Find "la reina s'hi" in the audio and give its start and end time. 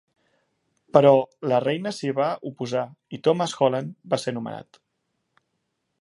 1.51-2.09